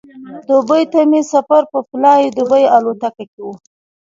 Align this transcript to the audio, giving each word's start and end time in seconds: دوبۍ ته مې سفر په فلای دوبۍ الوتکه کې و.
دوبۍ 0.47 0.83
ته 0.91 0.99
مې 1.09 1.21
سفر 1.33 1.61
په 1.71 1.79
فلای 1.87 2.21
دوبۍ 2.37 2.63
الوتکه 2.75 3.23
کې 3.31 3.39
و. 3.43 3.47